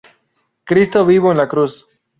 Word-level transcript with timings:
Cristo 0.63 1.05
vivo 1.05 1.29
en 1.31 1.37
la 1.37 1.47
Cruz. 1.47 1.87